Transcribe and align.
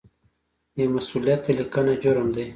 بې 0.73 0.83
مسؤلیته 0.95 1.51
لیکنه 1.59 1.93
جرم 2.01 2.27
دی. 2.35 2.45